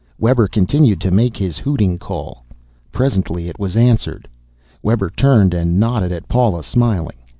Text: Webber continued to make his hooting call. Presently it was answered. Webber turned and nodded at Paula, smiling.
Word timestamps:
Webber 0.17 0.47
continued 0.47 0.99
to 1.01 1.11
make 1.11 1.37
his 1.37 1.59
hooting 1.59 1.99
call. 1.99 2.43
Presently 2.91 3.49
it 3.49 3.59
was 3.59 3.75
answered. 3.75 4.27
Webber 4.81 5.11
turned 5.11 5.53
and 5.53 5.79
nodded 5.79 6.11
at 6.11 6.27
Paula, 6.27 6.63
smiling. 6.63 7.17